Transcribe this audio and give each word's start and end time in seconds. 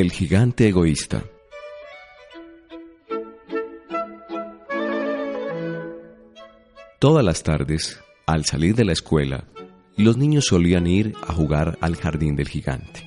El 0.00 0.12
gigante 0.12 0.66
egoísta. 0.66 1.24
Todas 6.98 7.22
las 7.22 7.42
tardes, 7.42 8.00
al 8.24 8.46
salir 8.46 8.74
de 8.74 8.86
la 8.86 8.92
escuela, 8.92 9.44
los 9.98 10.16
niños 10.16 10.46
solían 10.46 10.86
ir 10.86 11.12
a 11.28 11.34
jugar 11.34 11.76
al 11.82 11.96
jardín 11.96 12.34
del 12.34 12.48
gigante. 12.48 13.06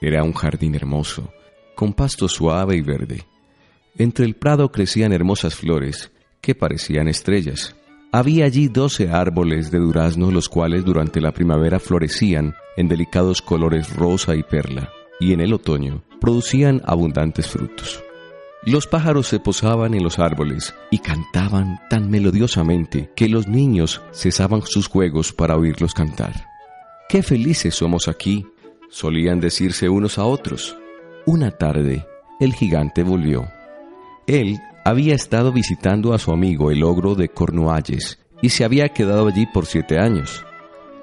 Era 0.00 0.24
un 0.24 0.32
jardín 0.32 0.74
hermoso, 0.74 1.30
con 1.74 1.92
pasto 1.92 2.26
suave 2.26 2.74
y 2.74 2.80
verde. 2.80 3.26
Entre 3.98 4.24
el 4.24 4.34
prado 4.34 4.72
crecían 4.72 5.12
hermosas 5.12 5.54
flores 5.54 6.10
que 6.40 6.54
parecían 6.54 7.06
estrellas. 7.06 7.76
Había 8.12 8.46
allí 8.46 8.68
doce 8.68 9.10
árboles 9.10 9.70
de 9.70 9.78
durazno 9.78 10.30
los 10.30 10.48
cuales 10.48 10.86
durante 10.86 11.20
la 11.20 11.32
primavera 11.32 11.78
florecían 11.78 12.54
en 12.78 12.88
delicados 12.88 13.42
colores 13.42 13.94
rosa 13.94 14.34
y 14.34 14.42
perla, 14.42 14.88
y 15.20 15.34
en 15.34 15.42
el 15.42 15.52
otoño 15.52 16.02
producían 16.24 16.80
abundantes 16.86 17.46
frutos. 17.46 18.02
Los 18.62 18.86
pájaros 18.86 19.28
se 19.28 19.40
posaban 19.40 19.92
en 19.92 20.02
los 20.02 20.18
árboles 20.18 20.74
y 20.90 21.00
cantaban 21.00 21.78
tan 21.90 22.08
melodiosamente 22.08 23.10
que 23.14 23.28
los 23.28 23.46
niños 23.46 24.00
cesaban 24.10 24.62
sus 24.62 24.88
juegos 24.88 25.34
para 25.34 25.54
oírlos 25.54 25.92
cantar. 25.92 26.32
¡Qué 27.10 27.22
felices 27.22 27.74
somos 27.74 28.08
aquí! 28.08 28.46
solían 28.88 29.38
decirse 29.38 29.90
unos 29.90 30.16
a 30.16 30.24
otros. 30.24 30.78
Una 31.26 31.50
tarde, 31.50 32.06
el 32.40 32.54
gigante 32.54 33.02
volvió. 33.02 33.46
Él 34.26 34.58
había 34.82 35.14
estado 35.14 35.52
visitando 35.52 36.14
a 36.14 36.18
su 36.18 36.32
amigo 36.32 36.70
el 36.70 36.84
ogro 36.84 37.16
de 37.16 37.28
Cornualles 37.28 38.18
y 38.40 38.48
se 38.48 38.64
había 38.64 38.88
quedado 38.88 39.28
allí 39.28 39.44
por 39.44 39.66
siete 39.66 39.98
años 39.98 40.42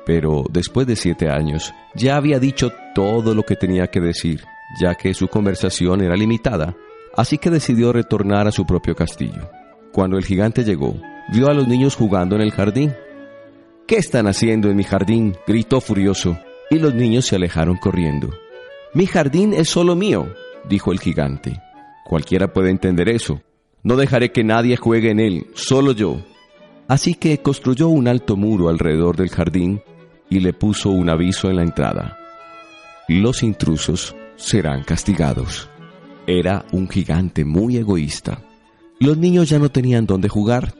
pero 0.05 0.45
después 0.49 0.87
de 0.87 0.95
siete 0.95 1.29
años 1.29 1.73
ya 1.95 2.15
había 2.15 2.39
dicho 2.39 2.71
todo 2.95 3.35
lo 3.35 3.43
que 3.43 3.55
tenía 3.55 3.87
que 3.87 3.99
decir, 3.99 4.43
ya 4.79 4.95
que 4.95 5.13
su 5.13 5.27
conversación 5.27 6.01
era 6.01 6.15
limitada, 6.15 6.75
así 7.15 7.37
que 7.37 7.49
decidió 7.49 7.91
retornar 7.91 8.47
a 8.47 8.51
su 8.51 8.65
propio 8.65 8.95
castillo. 8.95 9.49
Cuando 9.91 10.17
el 10.17 10.25
gigante 10.25 10.63
llegó, 10.63 10.95
vio 11.33 11.49
a 11.49 11.53
los 11.53 11.67
niños 11.67 11.95
jugando 11.95 12.35
en 12.35 12.41
el 12.41 12.51
jardín. 12.51 12.93
¿Qué 13.87 13.97
están 13.97 14.27
haciendo 14.27 14.69
en 14.69 14.77
mi 14.77 14.83
jardín? 14.83 15.35
gritó 15.45 15.81
furioso, 15.81 16.37
y 16.69 16.79
los 16.79 16.93
niños 16.93 17.25
se 17.25 17.35
alejaron 17.35 17.77
corriendo. 17.77 18.29
Mi 18.93 19.05
jardín 19.05 19.53
es 19.53 19.69
solo 19.69 19.95
mío, 19.95 20.33
dijo 20.69 20.91
el 20.91 20.99
gigante. 20.99 21.61
Cualquiera 22.05 22.53
puede 22.53 22.69
entender 22.69 23.09
eso. 23.09 23.41
No 23.83 23.95
dejaré 23.95 24.31
que 24.31 24.43
nadie 24.43 24.77
juegue 24.77 25.11
en 25.11 25.19
él, 25.19 25.47
solo 25.53 25.91
yo. 25.91 26.21
Así 26.87 27.15
que 27.15 27.37
construyó 27.39 27.87
un 27.87 28.07
alto 28.07 28.35
muro 28.35 28.69
alrededor 28.69 29.15
del 29.15 29.29
jardín 29.29 29.81
y 30.29 30.39
le 30.39 30.53
puso 30.53 30.89
un 30.89 31.09
aviso 31.09 31.49
en 31.49 31.57
la 31.57 31.63
entrada. 31.63 32.17
Los 33.07 33.43
intrusos 33.43 34.15
serán 34.35 34.83
castigados. 34.83 35.69
Era 36.27 36.65
un 36.71 36.87
gigante 36.89 37.45
muy 37.45 37.77
egoísta. 37.77 38.41
Los 38.99 39.17
niños 39.17 39.49
ya 39.49 39.59
no 39.59 39.69
tenían 39.69 40.05
dónde 40.05 40.29
jugar. 40.29 40.75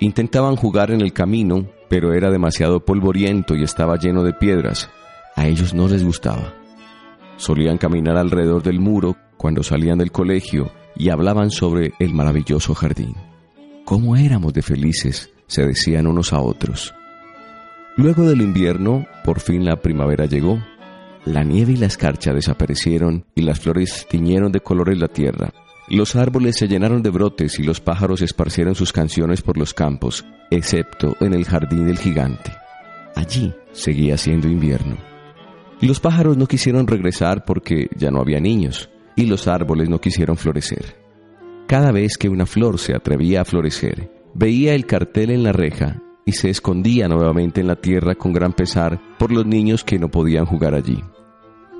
Intentaban 0.00 0.56
jugar 0.56 0.90
en 0.90 1.00
el 1.00 1.12
camino, 1.12 1.66
pero 1.88 2.12
era 2.12 2.30
demasiado 2.30 2.84
polvoriento 2.84 3.54
y 3.54 3.62
estaba 3.62 3.98
lleno 3.98 4.22
de 4.22 4.32
piedras. 4.32 4.90
A 5.36 5.46
ellos 5.46 5.74
no 5.74 5.88
les 5.88 6.04
gustaba. 6.04 6.54
Solían 7.36 7.78
caminar 7.78 8.16
alrededor 8.16 8.62
del 8.62 8.80
muro 8.80 9.16
cuando 9.36 9.62
salían 9.62 9.98
del 9.98 10.12
colegio 10.12 10.70
y 10.96 11.08
hablaban 11.10 11.50
sobre 11.50 11.92
el 11.98 12.14
maravilloso 12.14 12.74
jardín. 12.74 13.14
¿Cómo 13.84 14.16
éramos 14.16 14.52
de 14.52 14.62
felices? 14.62 15.30
se 15.46 15.66
decían 15.66 16.06
unos 16.06 16.32
a 16.32 16.40
otros. 16.40 16.94
Luego 17.96 18.24
del 18.24 18.40
invierno, 18.40 19.06
por 19.24 19.40
fin 19.40 19.64
la 19.64 19.76
primavera 19.76 20.26
llegó. 20.26 20.58
La 21.26 21.42
nieve 21.42 21.72
y 21.72 21.76
la 21.76 21.86
escarcha 21.86 22.34
desaparecieron 22.34 23.24
y 23.34 23.42
las 23.42 23.60
flores 23.60 24.06
tiñeron 24.10 24.52
de 24.52 24.60
colores 24.60 24.98
la 24.98 25.08
tierra. 25.08 25.52
Los 25.88 26.16
árboles 26.16 26.56
se 26.56 26.68
llenaron 26.68 27.02
de 27.02 27.08
brotes 27.08 27.58
y 27.58 27.62
los 27.62 27.80
pájaros 27.80 28.20
esparcieron 28.20 28.74
sus 28.74 28.92
canciones 28.92 29.40
por 29.40 29.56
los 29.56 29.72
campos, 29.72 30.24
excepto 30.50 31.16
en 31.20 31.32
el 31.32 31.46
jardín 31.46 31.86
del 31.86 31.98
gigante. 31.98 32.52
Allí 33.16 33.54
seguía 33.72 34.18
siendo 34.18 34.48
invierno. 34.48 34.96
Los 35.80 35.98
pájaros 35.98 36.36
no 36.36 36.46
quisieron 36.46 36.86
regresar 36.86 37.44
porque 37.46 37.88
ya 37.96 38.10
no 38.10 38.20
había 38.20 38.40
niños, 38.40 38.90
y 39.16 39.24
los 39.24 39.48
árboles 39.48 39.88
no 39.88 40.00
quisieron 40.00 40.36
florecer. 40.36 40.96
Cada 41.66 41.90
vez 41.90 42.18
que 42.18 42.28
una 42.28 42.44
flor 42.44 42.78
se 42.78 42.94
atrevía 42.94 43.40
a 43.40 43.44
florecer, 43.46 44.10
veía 44.34 44.74
el 44.74 44.84
cartel 44.84 45.30
en 45.30 45.42
la 45.42 45.52
reja 45.52 46.02
y 46.26 46.32
se 46.32 46.50
escondía 46.50 47.08
nuevamente 47.08 47.60
en 47.60 47.66
la 47.66 47.76
tierra 47.76 48.14
con 48.14 48.32
gran 48.32 48.52
pesar 48.52 49.00
por 49.18 49.32
los 49.32 49.46
niños 49.46 49.84
que 49.84 49.98
no 49.98 50.10
podían 50.10 50.44
jugar 50.44 50.74
allí. 50.74 51.02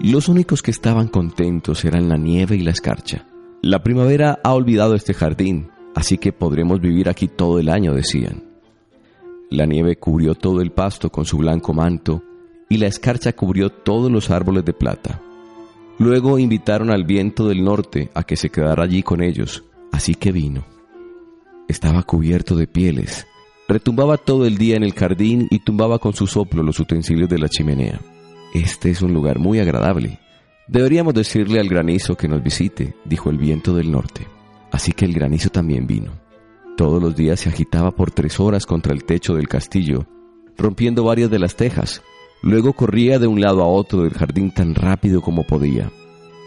Los 0.00 0.28
únicos 0.28 0.62
que 0.62 0.70
estaban 0.70 1.08
contentos 1.08 1.84
eran 1.84 2.08
la 2.08 2.16
nieve 2.16 2.56
y 2.56 2.60
la 2.60 2.70
escarcha. 2.70 3.26
La 3.62 3.82
primavera 3.82 4.40
ha 4.42 4.52
olvidado 4.52 4.94
este 4.94 5.14
jardín, 5.14 5.68
así 5.94 6.18
que 6.18 6.32
podremos 6.32 6.80
vivir 6.80 7.08
aquí 7.08 7.28
todo 7.28 7.58
el 7.58 7.68
año, 7.68 7.94
decían. 7.94 8.44
La 9.50 9.66
nieve 9.66 9.96
cubrió 9.96 10.34
todo 10.34 10.60
el 10.60 10.72
pasto 10.72 11.10
con 11.10 11.24
su 11.24 11.38
blanco 11.38 11.72
manto 11.72 12.22
y 12.68 12.78
la 12.78 12.86
escarcha 12.86 13.34
cubrió 13.34 13.70
todos 13.70 14.10
los 14.10 14.30
árboles 14.30 14.64
de 14.64 14.72
plata. 14.72 15.20
Luego 15.98 16.38
invitaron 16.38 16.90
al 16.90 17.04
viento 17.04 17.46
del 17.46 17.62
norte 17.64 18.10
a 18.14 18.24
que 18.24 18.36
se 18.36 18.50
quedara 18.50 18.82
allí 18.82 19.02
con 19.02 19.22
ellos, 19.22 19.64
así 19.92 20.14
que 20.14 20.32
vino. 20.32 20.64
Estaba 21.68 22.02
cubierto 22.02 22.56
de 22.56 22.66
pieles, 22.66 23.26
Retumbaba 23.66 24.18
todo 24.18 24.44
el 24.44 24.58
día 24.58 24.76
en 24.76 24.82
el 24.82 24.92
jardín 24.92 25.46
y 25.50 25.60
tumbaba 25.60 25.98
con 25.98 26.12
su 26.12 26.26
soplo 26.26 26.62
los 26.62 26.78
utensilios 26.80 27.30
de 27.30 27.38
la 27.38 27.48
chimenea. 27.48 27.98
Este 28.54 28.90
es 28.90 29.02
un 29.02 29.12
lugar 29.12 29.40
muy 29.40 29.58
agradable. 29.58 30.20
Deberíamos 30.68 31.12
decirle 31.12 31.58
al 31.58 31.68
granizo 31.68 32.16
que 32.16 32.28
nos 32.28 32.40
visite, 32.40 32.94
dijo 33.04 33.28
el 33.28 33.36
viento 33.36 33.74
del 33.74 33.90
norte. 33.90 34.28
Así 34.70 34.92
que 34.92 35.04
el 35.04 35.12
granizo 35.12 35.50
también 35.50 35.88
vino. 35.88 36.12
Todos 36.76 37.02
los 37.02 37.16
días 37.16 37.40
se 37.40 37.48
agitaba 37.48 37.90
por 37.90 38.12
tres 38.12 38.38
horas 38.38 38.64
contra 38.64 38.94
el 38.94 39.02
techo 39.02 39.34
del 39.34 39.48
castillo, 39.48 40.06
rompiendo 40.56 41.02
varias 41.02 41.30
de 41.30 41.40
las 41.40 41.56
tejas. 41.56 42.02
Luego 42.42 42.74
corría 42.74 43.18
de 43.18 43.26
un 43.26 43.40
lado 43.40 43.60
a 43.60 43.66
otro 43.66 44.02
del 44.02 44.14
jardín 44.14 44.52
tan 44.52 44.76
rápido 44.76 45.20
como 45.20 45.42
podía. 45.42 45.90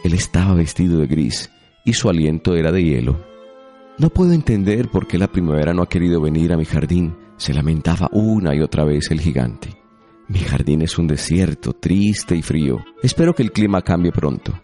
Él 0.05 0.13
estaba 0.13 0.53
vestido 0.53 0.99
de 0.99 1.07
gris 1.07 1.49
y 1.83 1.93
su 1.93 2.09
aliento 2.09 2.55
era 2.55 2.71
de 2.71 2.83
hielo. 2.83 3.21
No 3.97 4.09
puedo 4.09 4.31
entender 4.31 4.89
por 4.89 5.07
qué 5.07 5.17
la 5.17 5.27
primavera 5.27 5.73
no 5.73 5.81
ha 5.81 5.89
querido 5.89 6.21
venir 6.21 6.53
a 6.53 6.57
mi 6.57 6.65
jardín, 6.65 7.17
se 7.35 7.53
lamentaba 7.53 8.09
una 8.13 8.55
y 8.55 8.61
otra 8.61 8.85
vez 8.85 9.11
el 9.11 9.19
gigante. 9.19 9.76
Mi 10.29 10.39
jardín 10.39 10.81
es 10.81 10.97
un 10.97 11.07
desierto, 11.07 11.73
triste 11.73 12.35
y 12.35 12.41
frío. 12.41 12.83
Espero 13.01 13.33
que 13.33 13.43
el 13.43 13.51
clima 13.51 13.81
cambie 13.81 14.11
pronto. 14.11 14.59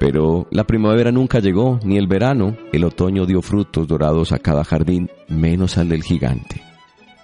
Pero 0.00 0.48
la 0.50 0.64
primavera 0.64 1.12
nunca 1.12 1.38
llegó, 1.38 1.78
ni 1.84 1.96
el 1.96 2.08
verano. 2.08 2.56
El 2.72 2.84
otoño 2.84 3.24
dio 3.24 3.40
frutos 3.40 3.86
dorados 3.86 4.32
a 4.32 4.38
cada 4.38 4.64
jardín, 4.64 5.08
menos 5.28 5.78
al 5.78 5.88
del 5.88 6.02
gigante. 6.02 6.60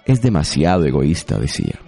Es 0.05 0.21
demasiado 0.21 0.85
egoísta, 0.85 1.37
decía. 1.37 1.79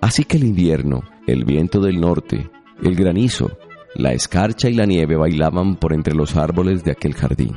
Así 0.00 0.24
que 0.24 0.36
el 0.36 0.44
invierno, 0.44 1.02
el 1.26 1.44
viento 1.44 1.80
del 1.80 2.00
norte, 2.00 2.50
el 2.82 2.94
granizo, 2.94 3.58
la 3.94 4.12
escarcha 4.12 4.68
y 4.68 4.74
la 4.74 4.86
nieve 4.86 5.16
bailaban 5.16 5.76
por 5.76 5.92
entre 5.92 6.14
los 6.14 6.36
árboles 6.36 6.84
de 6.84 6.92
aquel 6.92 7.14
jardín. 7.14 7.56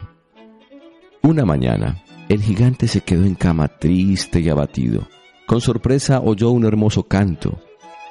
Una 1.22 1.46
mañana, 1.46 2.04
el 2.28 2.42
gigante 2.42 2.88
se 2.88 3.02
quedó 3.02 3.26
en 3.26 3.36
cama 3.36 3.68
triste 3.68 4.40
y 4.40 4.50
abatido. 4.50 5.08
Con 5.46 5.62
sorpresa 5.62 6.22
oyó 6.22 6.52
un 6.52 6.66
hermoso 6.66 7.04
canto. 7.04 7.60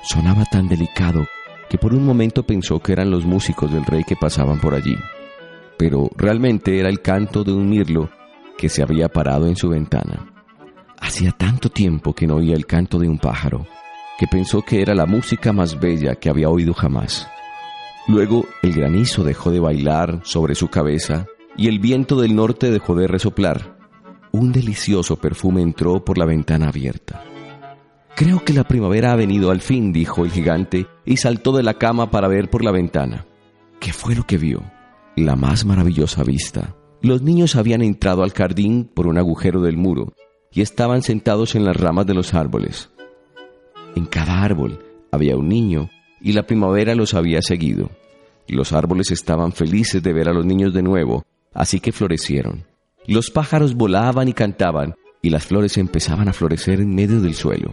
Sonaba 0.09 0.44
tan 0.44 0.69
delicado 0.69 1.27
que 1.69 1.78
por 1.78 1.93
un 1.93 2.06
momento 2.06 2.44
pensó 2.44 2.78
que 2.78 2.93
eran 2.93 3.11
los 3.11 3.25
músicos 3.27 3.72
del 3.72 3.84
rey 3.84 4.05
que 4.05 4.15
pasaban 4.15 4.61
por 4.61 4.72
allí. 4.72 4.94
Pero 5.77 6.09
realmente 6.17 6.78
era 6.78 6.89
el 6.89 7.03
canto 7.03 7.43
de 7.43 7.53
un 7.53 7.69
mirlo 7.69 8.09
que 8.57 8.69
se 8.69 8.84
había 8.84 9.09
parado 9.09 9.48
en 9.48 9.57
su 9.57 9.69
ventana. 9.69 10.33
Hacía 11.01 11.33
tanto 11.33 11.71
tiempo 11.71 12.15
que 12.15 12.28
no 12.28 12.36
oía 12.36 12.54
el 12.54 12.66
canto 12.66 13.01
de 13.01 13.09
un 13.09 13.19
pájaro, 13.19 13.66
que 14.16 14.28
pensó 14.28 14.63
que 14.63 14.81
era 14.81 14.95
la 14.95 15.07
música 15.07 15.53
más 15.53 15.81
bella 15.81 16.15
que 16.15 16.31
había 16.31 16.51
oído 16.51 16.72
jamás. 16.72 17.28
Luego 18.07 18.47
el 18.63 18.75
granizo 18.75 19.25
dejó 19.25 19.51
de 19.51 19.59
bailar 19.59 20.21
sobre 20.22 20.54
su 20.54 20.69
cabeza 20.69 21.27
y 21.57 21.66
el 21.66 21.81
viento 21.81 22.21
del 22.21 22.36
norte 22.36 22.71
dejó 22.71 22.95
de 22.95 23.09
resoplar. 23.09 23.77
Un 24.31 24.53
delicioso 24.53 25.16
perfume 25.16 25.63
entró 25.63 26.04
por 26.04 26.16
la 26.16 26.27
ventana 26.27 26.69
abierta. 26.69 27.25
Creo 28.16 28.45
que 28.45 28.54
la 28.54 28.65
primavera 28.65 29.13
ha 29.13 29.16
venido 29.16 29.51
al 29.51 29.60
fin, 29.60 29.92
dijo 29.92 30.24
el 30.24 30.30
gigante, 30.30 30.86
y 31.04 31.18
saltó 31.18 31.53
de 31.53 31.63
la 31.63 31.74
cama 31.74 32.10
para 32.10 32.28
ver 32.28 32.51
por 32.51 32.65
la 32.65 32.72
ventana. 32.72 33.27
¿Qué 33.78 33.92
fue 33.92 34.16
lo 34.16 34.24
que 34.24 34.39
vio? 34.39 34.63
La 35.16 35.36
más 35.36 35.65
maravillosa 35.65 36.24
vista. 36.24 36.74
Los 37.03 37.22
niños 37.22 37.57
habían 37.57 37.83
entrado 37.83 38.22
al 38.22 38.33
jardín 38.33 38.91
por 38.92 39.07
un 39.07 39.18
agujero 39.18 39.60
del 39.60 39.77
muro 39.77 40.15
y 40.51 40.63
estaban 40.63 41.03
sentados 41.03 41.54
en 41.54 41.65
las 41.65 41.77
ramas 41.77 42.07
de 42.07 42.15
los 42.15 42.33
árboles. 42.34 42.91
En 43.95 44.07
cada 44.07 44.42
árbol 44.42 44.83
había 45.12 45.36
un 45.36 45.48
niño 45.48 45.91
y 46.21 46.33
la 46.33 46.45
primavera 46.45 46.95
los 46.95 47.15
había 47.15 47.42
seguido. 47.42 47.91
Los 48.48 48.72
árboles 48.72 49.10
estaban 49.10 49.53
felices 49.53 50.03
de 50.03 50.12
ver 50.12 50.28
a 50.28 50.33
los 50.33 50.47
niños 50.47 50.72
de 50.72 50.83
nuevo 50.83 51.24
así 51.57 51.80
que 51.80 51.92
florecieron. 51.92 52.65
Los 53.07 53.30
pájaros 53.30 53.74
volaban 53.74 54.28
y 54.28 54.33
cantaban, 54.34 54.95
y 55.22 55.30
las 55.30 55.47
flores 55.47 55.78
empezaban 55.78 56.28
a 56.28 56.33
florecer 56.33 56.80
en 56.80 56.95
medio 56.95 57.21
del 57.21 57.34
suelo. 57.34 57.72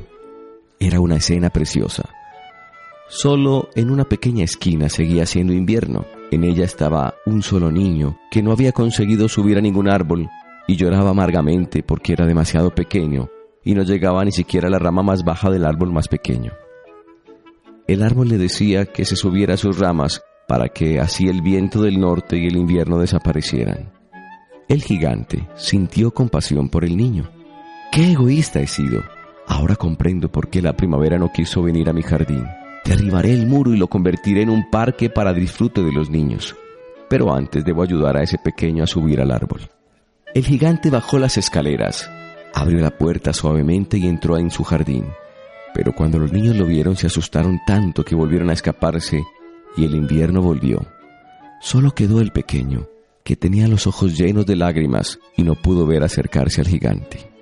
Era 0.86 1.00
una 1.00 1.16
escena 1.16 1.50
preciosa. 1.50 2.10
Solo 3.08 3.70
en 3.74 3.90
una 3.90 4.04
pequeña 4.04 4.44
esquina 4.44 4.90
seguía 4.90 5.26
siendo 5.26 5.54
invierno. 5.54 6.06
En 6.30 6.44
ella 6.44 6.66
estaba 6.66 7.16
un 7.26 7.42
solo 7.42 7.72
niño 7.72 8.18
que 8.30 8.44
no 8.44 8.52
había 8.52 8.74
conseguido 8.74 9.30
subir 9.30 9.58
a 9.58 9.62
ningún 9.62 9.88
árbol 9.88 10.30
y 10.68 10.76
lloraba 10.76 11.12
amargamente 11.12 11.84
porque 11.84 12.12
era 12.12 12.26
demasiado 12.26 12.76
pequeño 12.76 13.30
y 13.64 13.76
no 13.76 13.84
llegaba 13.84 14.26
ni 14.26 14.34
siquiera 14.34 14.68
a 14.68 14.72
la 14.72 14.78
rama 14.78 15.04
más 15.04 15.24
baja 15.24 15.50
del 15.50 15.64
árbol 15.64 15.94
más 15.94 16.10
pequeño. 16.10 16.52
El 17.88 18.04
árbol 18.04 18.28
le 18.28 18.38
decía 18.38 18.86
que 18.86 19.06
se 19.06 19.16
subiera 19.16 19.54
a 19.54 19.58
sus 19.58 19.80
ramas 19.80 20.22
para 20.50 20.68
que 20.68 21.00
así 21.00 21.30
el 21.30 21.42
viento 21.42 21.82
del 21.82 21.98
norte 21.98 22.38
y 22.38 22.48
el 22.48 22.58
invierno 22.58 23.00
desaparecieran. 23.00 23.94
El 24.68 24.84
gigante 24.84 25.48
sintió 25.56 26.12
compasión 26.12 26.68
por 26.68 26.84
el 26.84 26.98
niño. 26.98 27.32
¡Qué 27.90 28.12
egoísta 28.12 28.60
he 28.60 28.68
sido! 28.68 29.02
Ahora 29.48 29.76
comprendo 29.76 30.30
por 30.30 30.50
qué 30.50 30.62
la 30.62 30.74
primavera 30.74 31.18
no 31.18 31.32
quiso 31.32 31.62
venir 31.62 31.90
a 31.90 31.94
mi 31.94 32.02
jardín. 32.02 32.46
Derribaré 32.86 33.34
el 33.34 33.46
muro 33.46 33.74
y 33.74 33.78
lo 33.78 33.88
convertiré 33.88 34.42
en 34.42 34.50
un 34.50 34.70
parque 34.70 35.10
para 35.10 35.34
disfrute 35.34 35.82
de 35.82 35.92
los 35.92 36.10
niños. 36.10 36.56
Pero 37.10 37.34
antes 37.34 37.64
debo 37.64 37.84
ayudar 37.84 38.18
a 38.18 38.24
ese 38.24 38.38
pequeño 38.38 38.84
a 38.84 38.88
subir 38.88 39.22
al 39.22 39.32
árbol. 39.32 39.70
El 40.34 40.44
gigante 40.44 40.90
bajó 40.90 41.20
las 41.20 41.38
escaleras, 41.38 42.10
abrió 42.54 42.80
la 42.80 42.98
puerta 42.98 43.34
suavemente 43.34 43.98
y 43.98 44.08
entró 44.08 44.38
en 44.38 44.50
su 44.50 44.64
jardín. 44.64 45.06
Pero 45.74 45.94
cuando 45.94 46.20
los 46.20 46.32
niños 46.32 46.56
lo 46.56 46.66
vieron 46.66 46.96
se 46.96 47.08
asustaron 47.08 47.60
tanto 47.66 48.04
que 48.04 48.16
volvieron 48.16 48.50
a 48.50 48.54
escaparse 48.54 49.24
y 49.76 49.86
el 49.86 49.96
invierno 49.96 50.42
volvió. 50.42 50.86
Solo 51.62 51.92
quedó 51.92 52.20
el 52.20 52.32
pequeño, 52.32 52.88
que 53.24 53.36
tenía 53.36 53.68
los 53.68 53.88
ojos 53.88 54.18
llenos 54.18 54.46
de 54.46 54.56
lágrimas 54.56 55.20
y 55.38 55.44
no 55.44 55.56
pudo 55.56 55.86
ver 55.86 56.04
acercarse 56.04 56.62
al 56.62 56.68
gigante. 56.68 57.33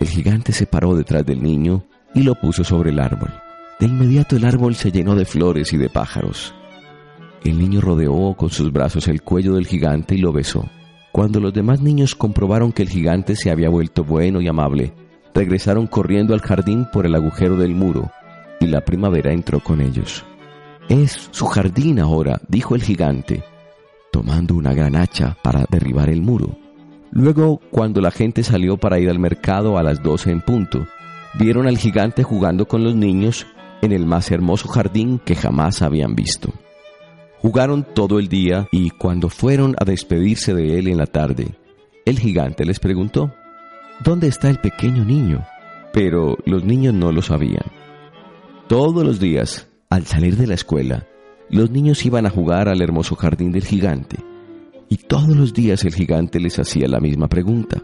El 0.00 0.08
gigante 0.08 0.52
se 0.52 0.66
paró 0.66 0.94
detrás 0.94 1.24
del 1.24 1.42
niño 1.42 1.84
y 2.14 2.22
lo 2.22 2.34
puso 2.34 2.64
sobre 2.64 2.90
el 2.90 3.00
árbol. 3.00 3.32
De 3.78 3.86
inmediato 3.86 4.36
el 4.36 4.44
árbol 4.44 4.74
se 4.74 4.90
llenó 4.90 5.14
de 5.14 5.24
flores 5.24 5.72
y 5.72 5.76
de 5.76 5.88
pájaros. 5.88 6.54
El 7.44 7.58
niño 7.58 7.80
rodeó 7.80 8.34
con 8.34 8.50
sus 8.50 8.72
brazos 8.72 9.08
el 9.08 9.22
cuello 9.22 9.54
del 9.54 9.66
gigante 9.66 10.14
y 10.14 10.18
lo 10.18 10.32
besó. 10.32 10.68
Cuando 11.12 11.40
los 11.40 11.52
demás 11.52 11.80
niños 11.80 12.14
comprobaron 12.14 12.72
que 12.72 12.82
el 12.82 12.88
gigante 12.88 13.36
se 13.36 13.50
había 13.50 13.68
vuelto 13.68 14.04
bueno 14.04 14.40
y 14.40 14.48
amable, 14.48 14.92
regresaron 15.34 15.86
corriendo 15.86 16.34
al 16.34 16.40
jardín 16.40 16.86
por 16.92 17.06
el 17.06 17.14
agujero 17.14 17.56
del 17.56 17.74
muro, 17.74 18.10
y 18.60 18.66
la 18.66 18.82
primavera 18.82 19.32
entró 19.32 19.60
con 19.60 19.80
ellos. 19.80 20.24
Es 20.88 21.28
su 21.30 21.46
jardín 21.46 22.00
ahora, 22.00 22.40
dijo 22.48 22.74
el 22.74 22.82
gigante, 22.82 23.44
tomando 24.10 24.54
una 24.54 24.72
gran 24.72 24.96
hacha 24.96 25.36
para 25.42 25.66
derribar 25.70 26.10
el 26.10 26.22
muro. 26.22 26.56
Luego, 27.16 27.62
cuando 27.70 28.02
la 28.02 28.10
gente 28.10 28.42
salió 28.42 28.76
para 28.76 28.98
ir 28.98 29.08
al 29.08 29.18
mercado 29.18 29.78
a 29.78 29.82
las 29.82 30.02
doce 30.02 30.30
en 30.30 30.42
punto, 30.42 30.86
vieron 31.38 31.66
al 31.66 31.78
gigante 31.78 32.22
jugando 32.22 32.68
con 32.68 32.84
los 32.84 32.94
niños 32.94 33.46
en 33.80 33.92
el 33.92 34.04
más 34.04 34.30
hermoso 34.30 34.68
jardín 34.68 35.18
que 35.24 35.34
jamás 35.34 35.80
habían 35.80 36.14
visto. 36.14 36.52
Jugaron 37.38 37.86
todo 37.94 38.18
el 38.18 38.28
día 38.28 38.68
y 38.70 38.90
cuando 38.90 39.30
fueron 39.30 39.74
a 39.80 39.86
despedirse 39.86 40.52
de 40.52 40.78
él 40.78 40.88
en 40.88 40.98
la 40.98 41.06
tarde, 41.06 41.56
el 42.04 42.18
gigante 42.18 42.66
les 42.66 42.80
preguntó, 42.80 43.32
¿Dónde 44.04 44.28
está 44.28 44.50
el 44.50 44.58
pequeño 44.58 45.02
niño? 45.02 45.42
Pero 45.94 46.36
los 46.44 46.64
niños 46.64 46.92
no 46.92 47.12
lo 47.12 47.22
sabían. 47.22 47.64
Todos 48.68 49.02
los 49.06 49.18
días, 49.20 49.68
al 49.88 50.04
salir 50.04 50.36
de 50.36 50.48
la 50.48 50.54
escuela, 50.54 51.06
los 51.48 51.70
niños 51.70 52.04
iban 52.04 52.26
a 52.26 52.30
jugar 52.30 52.68
al 52.68 52.82
hermoso 52.82 53.16
jardín 53.16 53.52
del 53.52 53.64
gigante, 53.64 54.18
y 54.88 54.96
todos 54.96 55.36
los 55.36 55.52
días 55.52 55.84
el 55.84 55.94
gigante 55.94 56.40
les 56.40 56.58
hacía 56.58 56.88
la 56.88 57.00
misma 57.00 57.28
pregunta. 57.28 57.82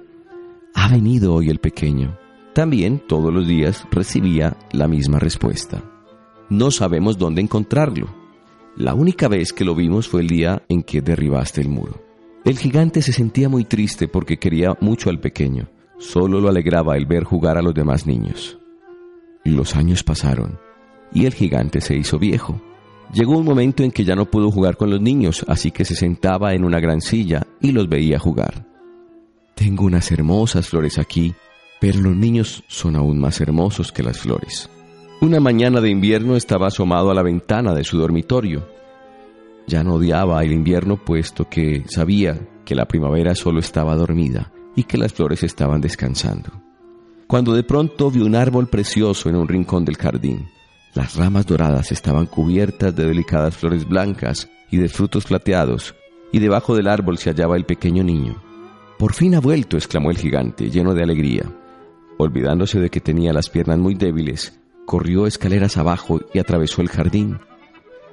¿Ha 0.74 0.88
venido 0.88 1.34
hoy 1.34 1.48
el 1.48 1.58
pequeño? 1.58 2.18
También 2.54 3.02
todos 3.06 3.32
los 3.32 3.46
días 3.46 3.86
recibía 3.90 4.56
la 4.72 4.88
misma 4.88 5.18
respuesta. 5.18 5.82
No 6.48 6.70
sabemos 6.70 7.18
dónde 7.18 7.40
encontrarlo. 7.40 8.08
La 8.76 8.94
única 8.94 9.28
vez 9.28 9.52
que 9.52 9.64
lo 9.64 9.74
vimos 9.74 10.08
fue 10.08 10.22
el 10.22 10.28
día 10.28 10.62
en 10.68 10.82
que 10.82 11.02
derribaste 11.02 11.60
el 11.60 11.68
muro. 11.68 12.02
El 12.44 12.58
gigante 12.58 13.02
se 13.02 13.12
sentía 13.12 13.48
muy 13.48 13.64
triste 13.64 14.08
porque 14.08 14.38
quería 14.38 14.76
mucho 14.80 15.10
al 15.10 15.20
pequeño, 15.20 15.68
Solo 16.02 16.40
lo 16.40 16.48
alegraba 16.48 16.96
el 16.96 17.06
ver 17.06 17.22
jugar 17.22 17.56
a 17.58 17.62
los 17.62 17.74
demás 17.74 18.08
niños. 18.08 18.58
Los 19.44 19.76
años 19.76 20.02
pasaron 20.02 20.58
y 21.14 21.26
el 21.26 21.32
gigante 21.32 21.80
se 21.80 21.94
hizo 21.94 22.18
viejo. 22.18 22.60
Llegó 23.12 23.36
un 23.36 23.44
momento 23.44 23.82
en 23.82 23.90
que 23.90 24.04
ya 24.04 24.16
no 24.16 24.24
pudo 24.24 24.50
jugar 24.50 24.78
con 24.78 24.90
los 24.90 25.00
niños, 25.00 25.44
así 25.46 25.70
que 25.70 25.84
se 25.84 25.94
sentaba 25.94 26.54
en 26.54 26.64
una 26.64 26.80
gran 26.80 27.02
silla 27.02 27.46
y 27.60 27.72
los 27.72 27.88
veía 27.88 28.18
jugar. 28.18 28.66
Tengo 29.54 29.84
unas 29.84 30.10
hermosas 30.10 30.68
flores 30.68 30.98
aquí, 30.98 31.34
pero 31.78 32.00
los 32.00 32.16
niños 32.16 32.64
son 32.68 32.96
aún 32.96 33.18
más 33.18 33.40
hermosos 33.40 33.92
que 33.92 34.02
las 34.02 34.18
flores. 34.18 34.70
Una 35.20 35.40
mañana 35.40 35.80
de 35.80 35.90
invierno 35.90 36.36
estaba 36.36 36.68
asomado 36.68 37.10
a 37.10 37.14
la 37.14 37.22
ventana 37.22 37.74
de 37.74 37.84
su 37.84 37.98
dormitorio. 37.98 38.66
Ya 39.66 39.84
no 39.84 39.94
odiaba 39.94 40.42
el 40.42 40.52
invierno 40.52 40.96
puesto 40.96 41.48
que 41.48 41.84
sabía 41.88 42.40
que 42.64 42.74
la 42.74 42.86
primavera 42.86 43.34
solo 43.34 43.60
estaba 43.60 43.94
dormida 43.94 44.52
y 44.74 44.84
que 44.84 44.98
las 44.98 45.12
flores 45.12 45.42
estaban 45.42 45.80
descansando. 45.80 46.50
Cuando 47.26 47.52
de 47.52 47.62
pronto 47.62 48.10
vio 48.10 48.24
un 48.24 48.34
árbol 48.34 48.68
precioso 48.68 49.28
en 49.28 49.36
un 49.36 49.48
rincón 49.48 49.84
del 49.84 49.96
jardín. 49.96 50.48
Las 50.94 51.16
ramas 51.16 51.46
doradas 51.46 51.90
estaban 51.90 52.26
cubiertas 52.26 52.94
de 52.94 53.06
delicadas 53.06 53.56
flores 53.56 53.88
blancas 53.88 54.50
y 54.70 54.76
de 54.76 54.90
frutos 54.90 55.24
plateados, 55.24 55.94
y 56.32 56.38
debajo 56.38 56.76
del 56.76 56.86
árbol 56.86 57.16
se 57.16 57.30
hallaba 57.30 57.56
el 57.56 57.64
pequeño 57.64 58.04
niño. 58.04 58.42
Por 58.98 59.14
fin 59.14 59.34
ha 59.34 59.40
vuelto, 59.40 59.78
exclamó 59.78 60.10
el 60.10 60.18
gigante, 60.18 60.70
lleno 60.70 60.92
de 60.92 61.02
alegría. 61.02 61.44
Olvidándose 62.18 62.78
de 62.78 62.90
que 62.90 63.00
tenía 63.00 63.32
las 63.32 63.48
piernas 63.48 63.78
muy 63.78 63.94
débiles, 63.94 64.60
corrió 64.84 65.26
escaleras 65.26 65.78
abajo 65.78 66.20
y 66.34 66.38
atravesó 66.38 66.82
el 66.82 66.88
jardín. 66.88 67.38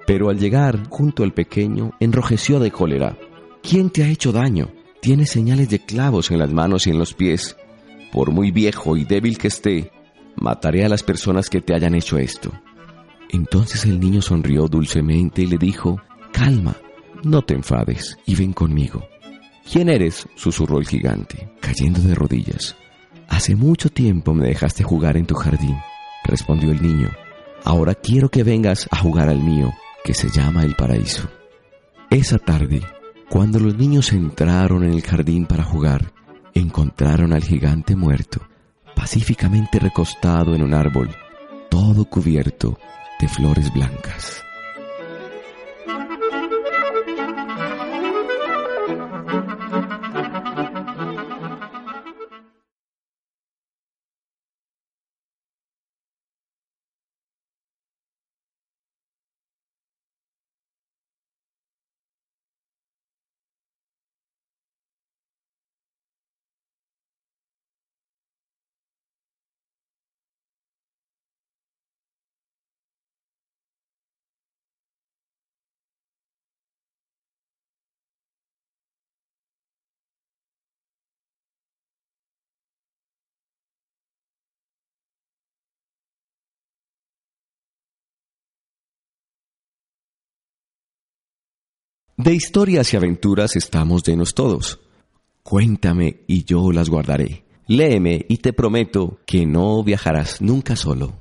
Pero 0.08 0.30
al 0.30 0.40
llegar 0.40 0.88
junto 0.90 1.24
al 1.24 1.34
pequeño, 1.34 1.92
enrojeció 2.00 2.60
de 2.60 2.72
cólera. 2.72 3.18
¿Quién 3.62 3.90
te 3.90 4.04
ha 4.04 4.10
hecho 4.10 4.32
daño? 4.32 4.70
Tiene 5.02 5.26
señales 5.26 5.70
de 5.70 5.80
clavos 5.80 6.32
en 6.32 6.40
las 6.40 6.52
manos 6.52 6.88
y 6.88 6.92
en 6.92 6.98
los 6.98 7.14
pies. 7.14 7.58
Por 8.12 8.32
muy 8.32 8.52
viejo 8.52 8.96
y 8.96 9.04
débil 9.04 9.38
que 9.38 9.50
esté, 9.50 9.92
mataré 10.38 10.86
a 10.86 10.90
las 10.90 11.04
personas 11.04 11.50
que 11.50 11.62
te 11.62 11.76
hayan 11.76 11.94
hecho 11.94 12.18
esto. 12.18 12.52
Entonces 13.30 13.86
el 13.86 14.00
niño 14.00 14.22
sonrió 14.22 14.68
dulcemente 14.68 15.44
y 15.44 15.48
le 15.48 15.58
dijo, 15.58 16.02
Calma, 16.32 16.76
no 17.24 17.42
te 17.44 17.54
enfades 17.54 18.18
y 18.26 18.36
ven 18.36 18.54
conmigo. 18.54 19.08
¿Quién 19.72 19.90
eres? 19.90 20.28
susurró 20.36 20.80
el 20.80 20.88
gigante, 20.88 21.50
cayendo 21.60 22.02
de 22.02 22.16
rodillas. 22.16 22.76
Hace 23.28 23.56
mucho 23.56 23.90
tiempo 23.90 24.34
me 24.34 24.48
dejaste 24.48 24.84
jugar 24.84 25.16
en 25.16 25.28
tu 25.28 25.36
jardín, 25.36 25.78
respondió 26.24 26.72
el 26.72 26.82
niño. 26.82 27.10
Ahora 27.64 27.94
quiero 27.94 28.30
que 28.30 28.44
vengas 28.44 28.88
a 28.90 28.98
jugar 28.98 29.30
al 29.30 29.44
mío, 29.44 29.72
que 30.04 30.16
se 30.16 30.30
llama 30.30 30.64
el 30.64 30.76
paraíso. 30.76 31.30
Esa 32.10 32.40
tarde, 32.40 32.82
cuando 33.30 33.60
los 33.60 33.76
niños 33.78 34.12
entraron 34.12 34.84
en 34.84 34.94
el 34.94 35.04
jardín 35.04 35.46
para 35.46 35.64
jugar, 35.64 36.12
encontraron 36.56 37.34
al 37.34 37.44
gigante 37.44 37.96
muerto, 37.96 38.42
pacíficamente 38.96 39.78
recostado 39.78 40.56
en 40.56 40.64
un 40.64 40.74
árbol, 40.74 41.16
todo 41.70 42.06
cubierto 42.06 42.80
de 43.20 43.28
flores 43.28 43.72
blancas. 43.72 44.49
De 92.20 92.34
historias 92.34 92.94
y 92.94 92.98
aventuras 92.98 93.56
estamos 93.56 94.04
llenos 94.04 94.34
todos. 94.34 94.82
Cuéntame 95.42 96.18
y 96.28 96.44
yo 96.44 96.74
las 96.74 96.90
guardaré. 96.90 97.46
Léeme 97.66 98.26
y 98.28 98.40
te 98.40 98.52
prometo 98.52 99.20
que 99.26 99.46
no 99.46 99.82
viajarás 99.86 100.42
nunca 100.42 100.76
solo. 100.76 101.14